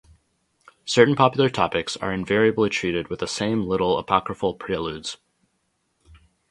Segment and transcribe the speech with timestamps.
[0.83, 5.17] Certain popular topics are invariably treated with the same little apocryphal preludes.